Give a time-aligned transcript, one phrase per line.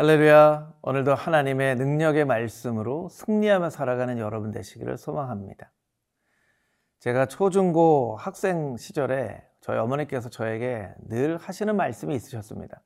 [0.00, 0.74] 할렐루야.
[0.82, 5.72] 오늘도 하나님의 능력의 말씀으로 승리하며 살아가는 여러분 되시기를 소망합니다.
[7.00, 12.80] 제가 초중고 학생 시절에 저희 어머니께서 저에게 늘 하시는 말씀이 있으셨습니다.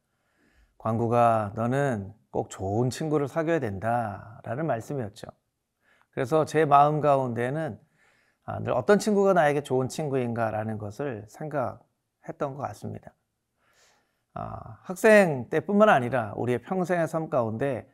[0.78, 4.41] 광구가 너는 꼭 좋은 친구를 사귀어야 된다.
[4.42, 5.27] 라는 말씀이었죠.
[6.12, 7.78] 그래서 제 마음 가운데는
[8.44, 13.12] 아, 늘 어떤 친구가 나에게 좋은 친구인가 라는 것을 생각했던 것 같습니다.
[14.34, 17.88] 아, 학생 때뿐만 아니라 우리의 평생의 삶 가운데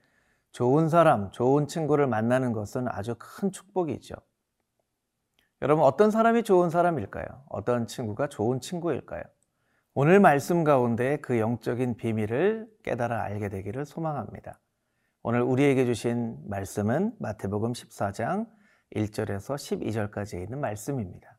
[0.53, 4.15] 좋은 사람, 좋은 친구를 만나는 것은 아주 큰 축복이죠.
[5.63, 7.27] 여러분, 어떤 사람이 좋은 사람일까요?
[7.49, 9.23] 어떤 친구가 좋은 친구일까요?
[9.95, 14.61] 오늘 말씀 가운데 그 영적인 비밀을 깨달아 알게 되기를 소망합니다.
[15.25, 18.47] 오늘 우리에게 주신 말씀은 마태복음 14장
[18.95, 21.39] 1절에서 12절까지 있는 말씀입니다.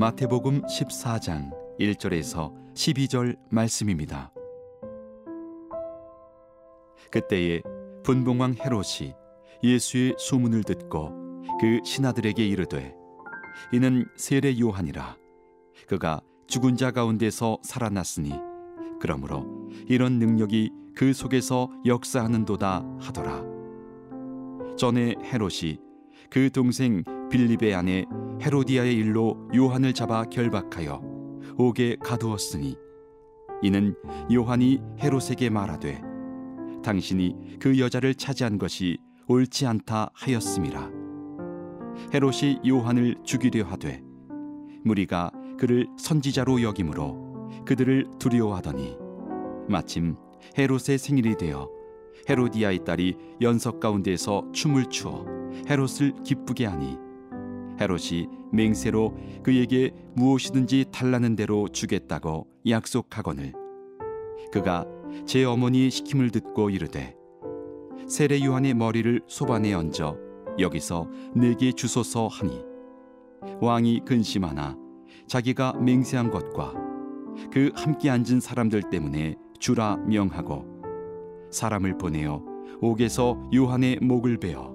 [0.00, 4.32] 마태복음 14장 1절에서 12절 말씀입니다.
[7.10, 7.60] 그때에
[8.02, 9.12] 분봉왕 헤롯이
[9.62, 11.10] 예수의 소문을 듣고
[11.60, 12.94] 그 신하들에게 이르되
[13.74, 15.18] 이는 세례 요한이라
[15.86, 18.32] 그가 죽은 자 가운데서 살아났으니
[19.02, 19.44] 그러므로
[19.86, 23.44] 이런 능력이 그 속에서 역사하는도다 하더라
[24.78, 25.78] 전에 헤롯이
[26.30, 28.04] 그 동생 빌립의 아내
[28.42, 31.00] 헤로디아의 일로 요한을 잡아 결박하여
[31.56, 32.76] 옥에 가두었으니
[33.62, 33.94] 이는
[34.32, 36.02] 요한이 헤롯에게 말하되
[36.82, 40.90] 당신이 그 여자를 차지한 것이 옳지 않다 하였음이라.
[42.14, 44.02] 헤롯이 요한을 죽이려 하되
[44.82, 48.96] 무리가 그를 선지자로 여김으로 그들을 두려워하더니
[49.68, 50.16] 마침
[50.58, 51.68] 헤롯의 생일이 되어
[52.28, 55.26] 헤로디아의 딸이 연석 가운데서 춤을 추어
[55.68, 57.09] 헤롯을 기쁘게 하니
[57.80, 63.52] 헤롯이 맹세로 그에게 무엇이든지 달라는 대로 주겠다고 약속하거늘.
[64.52, 64.84] 그가
[65.26, 67.16] 제 어머니의 시킴을 듣고 이르되
[68.06, 70.16] 세례 요한의 머리를 소반에 얹어
[70.58, 72.64] 여기서 내게 주소서 하니
[73.60, 74.76] 왕이 근심하나
[75.26, 76.74] 자기가 맹세한 것과
[77.52, 80.66] 그 함께 앉은 사람들 때문에 주라 명하고
[81.50, 82.42] 사람을 보내어
[82.80, 84.74] 옥에서 요한의 목을 베어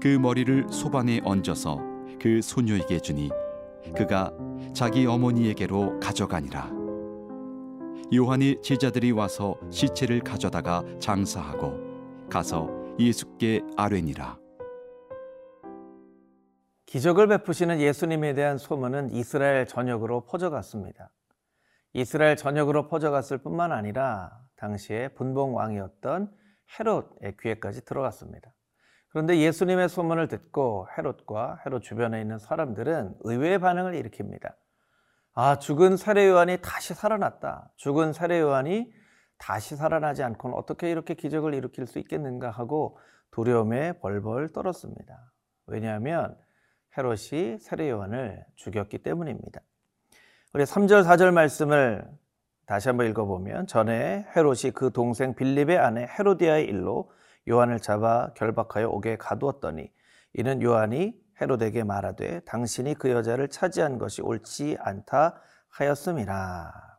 [0.00, 1.87] 그 머리를 소반에 얹어서
[2.20, 3.30] 그 소녀에게 주니
[3.96, 4.32] 그가
[4.74, 6.70] 자기 어머니에게로 가져가니라.
[8.14, 12.68] 요한의 제자들이 와서 시체를 가져다가 장사하고 가서
[12.98, 14.38] 예수께 아뢰니라.
[16.86, 21.10] 기적을 베푸시는 예수님에 대한 소문은 이스라엘 전역으로 퍼져갔습니다.
[21.92, 26.32] 이스라엘 전역으로 퍼져갔을 뿐만 아니라 당시에 분봉 왕이었던
[26.78, 28.52] 헤롯의 귀에까지 들어갔습니다.
[29.10, 34.54] 그런데 예수님의 소문을 듣고 헤롯과 헤롯 주변에 있는 사람들은 의외의 반응을 일으킵니다.
[35.34, 37.70] 아, 죽은 세례 요한이 다시 살아났다.
[37.76, 38.92] 죽은 세례 요한이
[39.38, 42.98] 다시 살아나지 않고는 어떻게 이렇게 기적을 일으킬 수 있겠는가 하고
[43.30, 45.32] 두려움에 벌벌 떨었습니다.
[45.66, 46.36] 왜냐하면
[46.96, 49.60] 헤롯이 세례 요한을 죽였기 때문입니다.
[50.54, 52.04] 우리 3절, 4절 말씀을
[52.66, 57.10] 다시 한번 읽어보면 전에 헤롯이 그 동생 빌립의 아내 헤로디아의 일로
[57.48, 59.90] 요한을 잡아 결박하여 옥에 가두었더니
[60.34, 66.98] 이는 요한이 헤롯에게 말하되 당신이 그 여자를 차지한 것이 옳지 않다 하였음이라.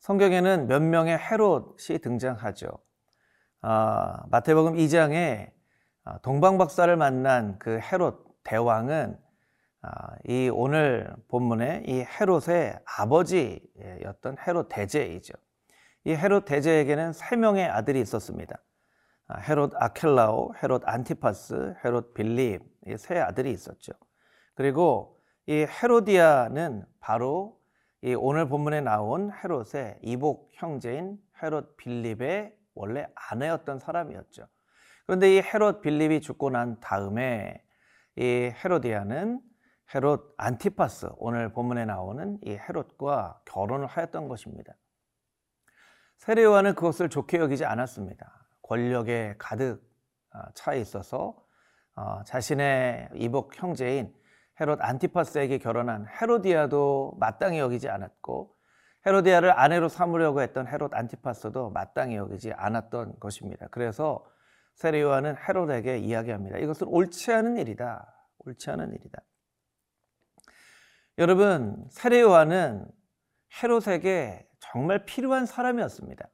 [0.00, 2.68] 성경에는 몇 명의 헤롯이 등장하죠.
[3.62, 5.50] 아, 마태복음 2장에
[6.04, 9.18] 아, 동방박사를 만난 그 헤롯 대왕은
[9.82, 15.34] 아, 이 오늘 본문의 이 헤롯의 아버지였던 헤롯 대제이죠.
[16.06, 18.62] 이 헤롯 대제에게는 세 명의 아들이 있었습니다.
[19.26, 23.92] 아, 헤롯 아켈라오, 헤롯 안티파스, 헤롯 빌립 이 세 아들이 있었죠.
[24.54, 27.60] 그리고 이 헤로디아는 바로
[28.02, 34.46] 이 오늘 본문에 나온 헤롯의 이복 형제인 헤롯 빌립의 원래 아내였던 사람이었죠.
[35.06, 37.60] 그런데 이 헤롯 빌립이 죽고 난 다음에
[38.14, 39.40] 이 헤로디아는
[39.92, 44.72] 헤롯 안티파스 오늘 본문에 나오는 이 헤롯과 결혼을 하였던 것입니다.
[46.18, 48.48] 세례 요한은 그것을 좋게 여기지 않았습니다.
[48.62, 49.80] 권력에 가득
[50.34, 51.36] 어, 차 있어서
[51.94, 54.14] 어, 자신의 이복 형제인
[54.60, 58.56] 헤롯 안티파스에게 결혼한 헤로디아도 마땅히 여기지 않았고
[59.06, 63.68] 헤로디아를 아내로 삼으려고 했던 헤롯 안티파스도 마땅히 여기지 않았던 것입니다.
[63.70, 64.26] 그래서
[64.74, 66.58] 세례 요한은 헤롯에게 이야기합니다.
[66.58, 68.12] 이것은 옳지 않은 일이다.
[68.38, 69.22] 옳지 않은 일이다.
[71.18, 72.86] 여러분, 세례 요한은
[73.62, 76.28] 헤롯에게 정말 필요한 사람이었습니다.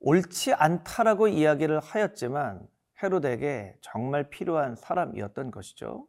[0.00, 2.66] 옳지 않다라고 이야기를 하였지만
[3.02, 6.06] 헤롯에게 정말 필요한 사람이었던 것이죠.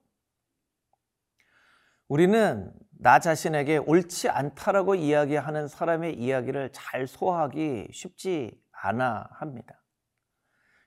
[2.08, 9.82] 우리는 나 자신에게 옳지 않다라고 이야기하는 사람의 이야기를 잘 소화하기 쉽지 않아 합니다.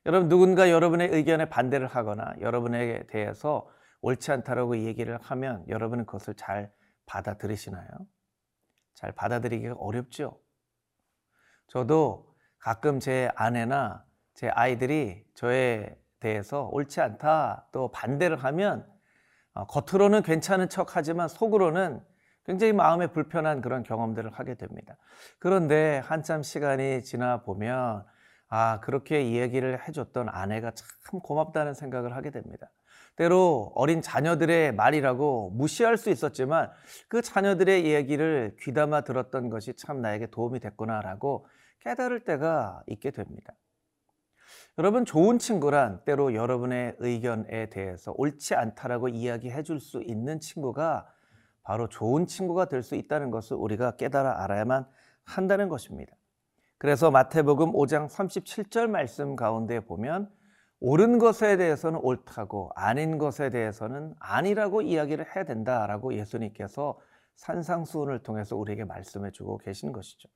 [0.05, 3.69] 여러분 누군가 여러분의 의견에 반대를 하거나 여러분에게 대해서
[4.01, 6.73] 옳지 않다라고 얘기를 하면 여러분은 그것을 잘
[7.07, 7.89] 받아들이시나요?
[8.95, 10.41] 잘 받아들이기가 어렵죠.
[11.69, 14.05] 저도 가끔 제 아내나
[14.35, 18.87] 제 아이들이 저에 대해서 옳지 않다 또 반대를 하면
[19.55, 22.01] 어, 겉으로는 괜찮은 척 하지만 속으로는
[22.45, 24.97] 굉장히 마음에 불편한 그런 경험들을 하게 됩니다.
[25.39, 28.05] 그런데 한참 시간이 지나 보면
[28.49, 32.71] 아, 그렇게 이야기를 해줬던 아내가 참 고맙다는 생각을 하게 됩니다.
[33.17, 36.71] 때로 어린 자녀들의 말이라고 무시할 수 있었지만
[37.09, 41.47] 그 자녀들의 이야기를 귀담아 들었던 것이 참 나에게 도움이 됐구나라고
[41.81, 43.55] 깨달을 때가 있게 됩니다.
[44.79, 51.07] 여러분 좋은 친구란 때로 여러분의 의견에 대해서 옳지 않다라고 이야기해 줄 수 있는 친구가
[51.63, 54.87] 바로 좋은 친구가 될 수 있다는 것을 우리가 깨달아 알아야만
[55.25, 56.17] 한다는 것입니다.
[56.79, 60.31] 그래서 마태복음 5장 37절 말씀 가운데 보면
[60.85, 66.99] 옳은 것에 대해서는 옳다고 아닌 것에 대해서는 아니라고 이야기를 해야 된다라고 예수님께서
[67.37, 70.29] 산상수훈을 통해서 우리에게 말씀해 주고 계신 것이죠.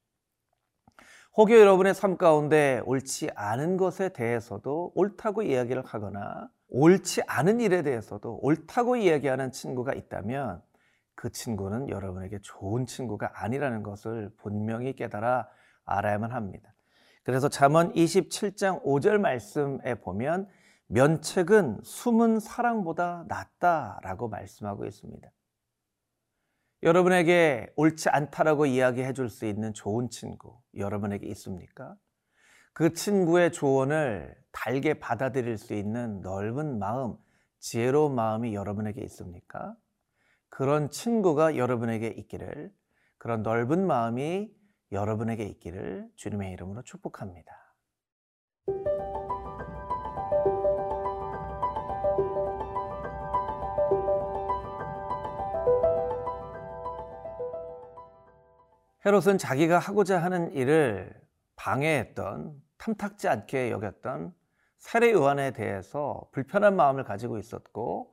[1.37, 8.39] 혹여 여러분의 삶 가운데 옳지 않은 것에 대해서도 옳다고 이야기를 하거나 옳지 않은 일에 대해서도
[8.41, 10.63] 옳다고 이야기하는 친구가 있다면
[11.17, 15.49] 그 친구는 여러분에게 좋은 친구가 아니라는 것을 분명히 깨달아
[15.87, 16.76] 알아야만 합니다.
[17.27, 20.47] 그래서 잠언 27장 5절 말씀에 보면
[20.87, 25.29] 면책은 숨은 사랑보다 낫다라고 말씀하고 있습니다.
[26.85, 31.97] 여러분에게 옳지 않다라고 이야기해 줄 수 있는 좋은 친구 여러분에게 있습니까?
[32.73, 37.17] 그 친구의 조언을 달게 받아들일 수 있는 넓은 마음,
[37.59, 39.75] 지혜로운 마음이 여러분에게 있습니까?
[40.49, 42.73] 그런 친구가 여러분에게 있기를,
[43.19, 44.55] 그런 넓은 마음이
[44.93, 47.53] 여러분에게 있기를 주님의 이름으로 축복합니다.
[59.05, 61.15] 헤롯은 자기가 하고자 하는 일을
[61.55, 64.35] 방해했던 탐탁지 않게 여겼던
[64.79, 68.13] 세례 요한에 대해서 불편한 마음을 가지고 있었고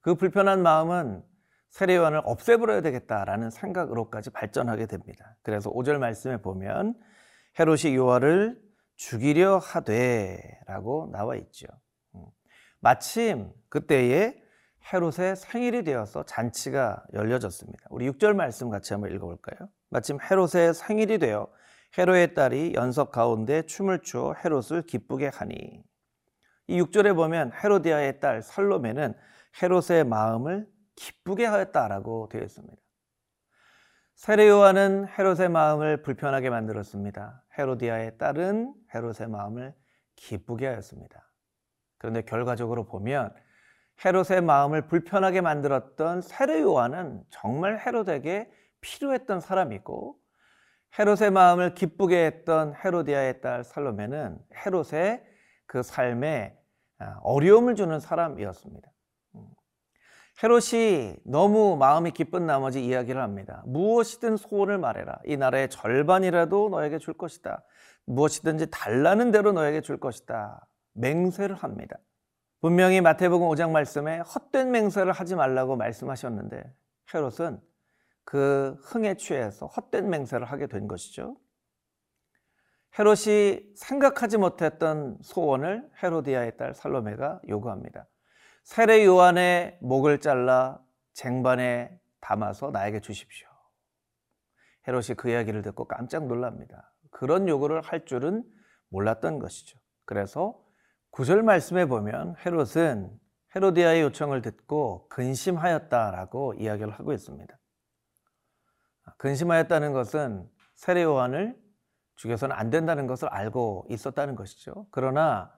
[0.00, 1.22] 그 불편한 마음은
[1.72, 5.36] 세례 요한을 없애버려야 되겠다라는 생각으로까지 발전하게 됩니다.
[5.42, 6.94] 그래서 5절 말씀에 보면
[7.58, 8.60] 헤롯이 요한을
[8.96, 11.66] 죽이려 하되라고 나와 있죠.
[12.14, 12.26] 음.
[12.80, 14.38] 마침 그때에
[14.92, 17.86] 헤롯의 생일이 되어서 잔치가 열려졌습니다.
[17.88, 19.70] 우리 6절 말씀 같이 한번 읽어볼까요?
[19.88, 21.48] 마침 헤롯의 생일이 되어
[21.96, 25.82] 헤롯의 딸이 연석 가운데 춤을 추어 헤롯을 기쁘게 하니
[26.66, 29.14] 이 6절에 보면 헤로디아의 딸 살로메는
[29.62, 30.66] 헤롯의 마음을
[31.02, 32.76] 기쁘게 하였다라고 되어 있습니다.
[34.14, 37.42] 세례 요한은 헤롯의 마음을 불편하게 만들었습니다.
[37.58, 39.74] 헤로디아의 딸은 헤롯의 마음을
[40.14, 41.28] 기쁘게 하였습니다.
[41.98, 43.34] 그런데 결과적으로 보면
[44.04, 48.48] 헤롯의 마음을 불편하게 만들었던 세례 요한은 정말 헤롯에게
[48.80, 50.16] 필요했던 사람이고
[50.98, 55.24] 헤롯의 마음을 기쁘게 했던 헤로디아의 딸 살로메는 헤롯의
[55.66, 56.56] 그 삶에
[56.98, 58.91] 아, 어려움을 주는 사람이었습니다.
[60.42, 60.44] 음.
[60.44, 63.62] 헤롯이 너무 마음이 기쁜 나머지 이야기를 합니다.
[63.66, 65.20] 무엇이든 소원을 말해라.
[65.24, 67.64] 이 나라의 절반이라도 너에게 줄 것이다.
[68.04, 70.66] 무엇이든지 달라는 대로 너에게 줄 것이다.
[70.94, 71.96] 맹세를 합니다.
[72.60, 76.62] 분명히 마태복음 5장 말씀에 헛된 맹세를 하지 말라고 말씀하셨는데
[77.14, 77.60] 헤롯은
[78.24, 81.36] 그 흥에 취해서 헛된 맹세를 하게 된 것이죠.
[82.98, 88.06] 헤롯이 생각하지 못했던 소원을 헤로디아의 딸 살로메가 요구합니다.
[88.62, 90.80] 세례 요한의 목을 잘라
[91.12, 93.48] 쟁반에 담아서 나에게 주십시오.
[94.86, 96.92] 헤롯이 그 이야기를 듣고 깜짝 놀랍니다.
[97.10, 98.44] 그런 요구를 할 줄은
[98.88, 99.78] 몰랐던 것이죠.
[100.04, 100.58] 그래서
[101.10, 103.18] 구절 말씀에 보면 헤롯은
[103.54, 107.58] 헤로디아의 요청을 듣고 근심하였다라고 이야기를 하고 있습니다.
[109.18, 111.60] 근심하였다는 것은 세례 요한을
[112.16, 114.86] 죽여서는 안 된다는 것을 알고 있었다는 것이죠.
[114.90, 115.52] 그러나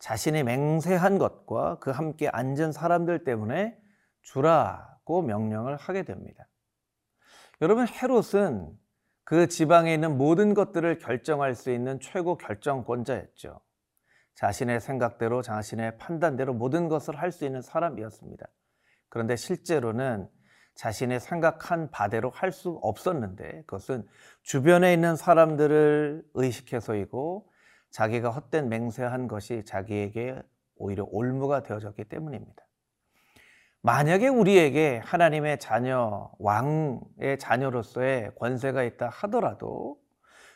[0.00, 3.78] 자신이 맹세한 것과 그 함께 앉은 사람들 때문에
[4.22, 6.48] 주라고 명령을 하게 됩니다.
[7.60, 8.76] 여러분 헤롯은
[9.24, 13.60] 그 지방에 있는 모든 것들을 결정할 수 있는 최고 결정권자였죠.
[14.34, 18.46] 자신의 생각대로 자신의 판단대로 모든 것을 할 수 있는 사람이었습니다.
[19.10, 20.28] 그런데 실제로는
[20.76, 24.08] 자신의 생각한 바대로 할 수 없었는데 그것은
[24.42, 27.50] 주변에 있는 사람들을 의식해서이고
[27.90, 30.42] 자기가 헛된 맹세한 것이 자기에게
[30.76, 32.64] 오히려 올무가 되어졌기 때문입니다.
[33.82, 39.98] 만약에 우리에게 하나님의 자녀, 왕의 자녀로서의 권세가 있다 하더라도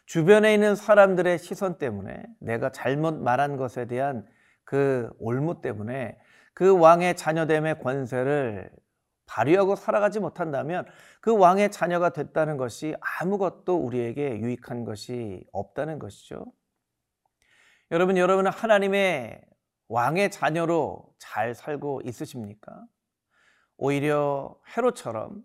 [0.06, 4.26] 주변에 있는 사람들의 시선 때문에 내가 잘못 말한 것에 대한
[4.64, 6.18] 그 올무 때문에
[6.52, 8.70] 그 왕의 자녀됨의 권세를
[9.26, 10.84] 발휘하고 살아가지 못한다면
[11.20, 16.44] 그 왕의 자녀가 됐다는 것이 아무것도 우리에게 유익한 것이 없다는 것이죠.
[17.94, 19.40] 여러분, 여러분은 하나님의
[19.86, 22.84] 왕의 자녀로 잘 살고 있으십니까?
[23.76, 25.44] 오히려 헤로처럼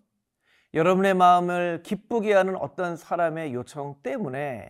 [0.74, 4.68] 여러분의 마음을 기쁘게 하는 어떤 사람의 요청 때문에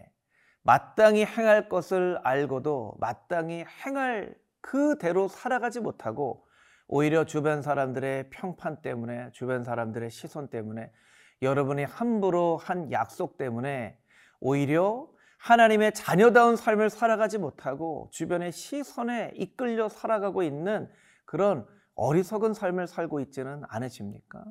[0.61, 6.47] 마땅히 행할 것을 알고도 마땅히 행할 그대로 살아가지 못하고
[6.87, 10.93] 오히려 주변 사람들의 평판 때문에 주변 사람들의 시선 때문에
[11.41, 13.99] 여러분이 함부로 한 약속 때문에
[14.39, 15.09] 오히려
[15.41, 20.89] 하나님의 자녀다운 삶을 살아가지 못하고 주변의 시선에 이끌려 살아가고 있는
[21.25, 24.45] 그런 어리석은 삶을 살고 있지는 않으십니까?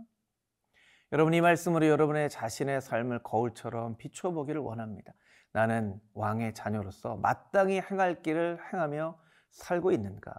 [1.12, 5.14] 여러분 이 말씀으로 여러분의 자신의 삶을 거울처럼 비춰보기를 원합니다.
[5.52, 9.20] 나는 왕의 자녀로서 마땅히 행할 길을 행하며
[9.52, 10.32] 살고 있는가?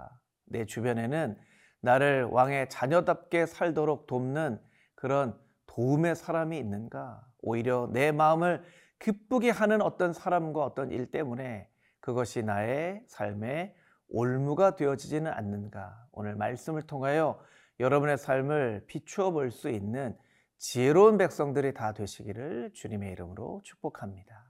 [0.47, 1.39] 내 주변에는
[1.81, 4.61] 나를 왕의 자녀답게 살도록 돕는
[4.95, 7.25] 그런 도움의 사람이 있는가?
[7.39, 8.63] 오히려 내 마음을
[9.01, 11.69] 기쁘게 하는 어떤 사람과 어떤 일 때문에
[12.01, 13.75] 그것이 나의 삶의
[14.09, 16.07] 올무가 되어지지는 않는가?
[16.13, 17.41] 오늘 말씀을 통하여
[17.81, 20.17] 여러분의 삶을 비추어 볼 수 있는
[20.59, 24.45] 지혜로운 백성들이 다 되시기를 주님의 이름으로 축복합니다.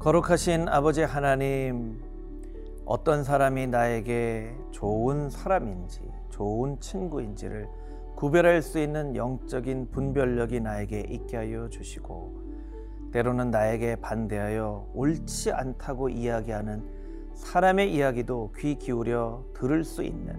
[0.00, 2.09] 거룩하신 아버지 하나님,
[2.90, 7.68] 어떤 사람이 나에게 좋은 사람인지, 좋은 친구인지를
[8.16, 12.42] 구별할 수 있는 영적인 분별력이 나에게 있게 하여 주시고,
[13.12, 16.82] 때로는 나에게 반대하여 옳지 않다고 이야기하는
[17.34, 20.34] 사람의 이야기도 귀 기울여 들을 수 있는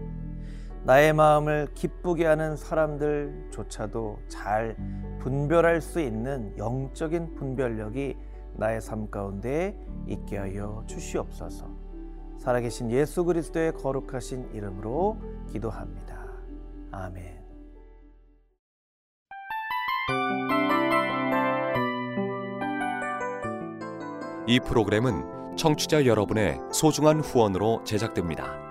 [0.84, 4.76] 나의 마음을 기쁘게 하는 사람들조차도 잘
[5.20, 8.18] 분별할 수 있는 영적인 분별력이
[8.56, 9.74] 나의 삶 가운데
[10.06, 11.81] 있게 하여 주시옵소서.
[12.42, 15.16] 살아계신 예수 그리스도의 거룩하신 이름으로
[15.52, 16.26] 기도합니다.
[16.90, 17.40] 아멘.
[24.48, 28.71] 이 프로그램은 청취자 여러분의 소중한 후원으로 제작됩니다.